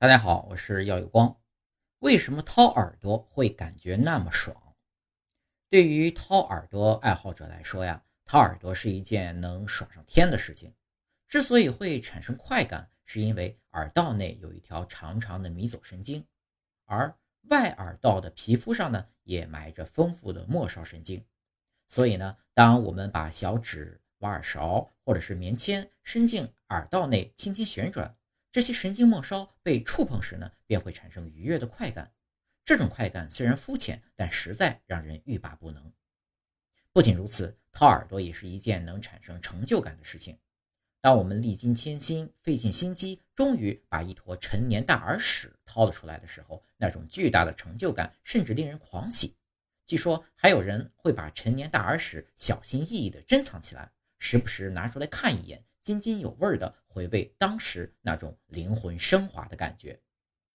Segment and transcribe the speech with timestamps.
[0.00, 1.38] 大家好，我是耀有光。
[1.98, 4.56] 为什么掏耳朵会感觉那么爽？
[5.68, 10.72] 对于掏耳朵爱好者来说呀，掏耳朵是一件能爽上天的事情。
[11.28, 16.26] 之所以会产生快感，是因为耳道内有一条长长的迷走神经，
[16.86, 17.14] 而
[17.50, 21.22] 外耳道的皮肤上呢，也埋着丰富的末梢神经。
[21.88, 28.16] 所以呢，当我们把小指、挖耳勺或者是棉签伸进耳道内，轻轻旋转。
[28.52, 32.12] 这些神经末梢被触碰时呢，便会产生愉悦的快感。
[32.64, 35.92] 这种快感虽然肤浅，但实在让人欲罢不能。
[36.92, 40.36] 不仅如此，掏耳朵也是一件能产生成就感的事情。
[41.00, 49.36] 当我们历经千辛，费尽心机，终于把一坨陈年大耳屎掏了出来的时候，那种巨大的成就感甚至令人狂喜。
[49.86, 55.64] 据说还有人会把陈年大耳屎小心翼翼地珍藏起来，时不时拿出来看一眼。
[55.82, 60.00] 津津有味的回味当时那种灵魂升华的感觉。